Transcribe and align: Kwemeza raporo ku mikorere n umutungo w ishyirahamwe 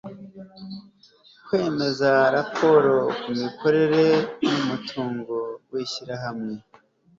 Kwemeza 1.45 2.09
raporo 2.35 2.95
ku 3.21 3.29
mikorere 3.41 4.03
n 4.47 4.51
umutungo 4.61 5.35
w 5.71 5.73
ishyirahamwe 5.83 6.53